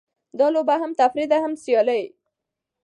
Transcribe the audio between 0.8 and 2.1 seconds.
هم تفریح ده؛ هم سیالي.